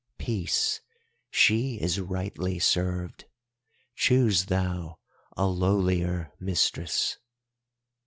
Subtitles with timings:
[0.17, 0.81] Peace,
[1.29, 4.97] she is rightly served—choose thou
[5.37, 7.19] a lowlier mistress!